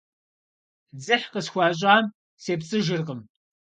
Дзыхь 0.97 1.27
къысхуащӀам 1.31 2.05
сепцӀыжыркъым. 2.43 3.21